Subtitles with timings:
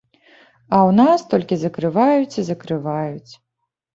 [0.77, 3.31] А ў нас толькі закрываюць і закрываюць.